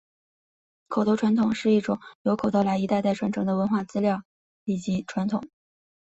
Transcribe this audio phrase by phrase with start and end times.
[0.87, 4.23] 口头传统是一种由口头来一代代传播的文化资料
[4.65, 5.47] 及传统。